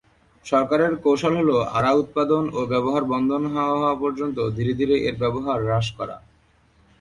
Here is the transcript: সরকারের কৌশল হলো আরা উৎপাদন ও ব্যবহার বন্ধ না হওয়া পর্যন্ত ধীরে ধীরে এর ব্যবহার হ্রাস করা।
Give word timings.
সরকারের 0.45 0.93
কৌশল 1.03 1.33
হলো 1.39 1.55
আরা 1.77 1.91
উৎপাদন 1.93 2.43
ও 2.53 2.59
ব্যবহার 2.65 3.03
বন্ধ 3.05 3.29
না 3.47 3.63
হওয়া 3.71 3.93
পর্যন্ত 3.95 4.37
ধীরে 4.57 4.73
ধীরে 4.73 4.95
এর 5.07 5.15
ব্যবহার 5.23 5.57
হ্রাস 5.65 5.87
করা। 5.97 6.17